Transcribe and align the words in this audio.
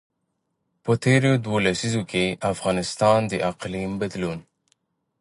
په 0.83 0.91
تېرو 1.03 1.31
دوو 1.43 1.57
لسیزو 1.65 2.01
کې 2.11 2.23
افغانستان 2.51 3.19
د 3.31 3.33
اقلیم 3.51 3.91
بدلون. 4.01 4.39